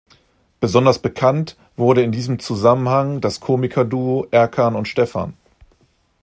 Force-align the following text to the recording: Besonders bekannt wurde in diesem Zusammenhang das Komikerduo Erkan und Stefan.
Besonders 0.61 0.97
bekannt 0.97 1.57
wurde 1.77 2.01
in 2.01 2.11
diesem 2.11 2.39
Zusammenhang 2.39 3.21
das 3.21 3.39
Komikerduo 3.39 4.25
Erkan 4.31 4.73
und 4.75 4.87
Stefan. 4.87 5.35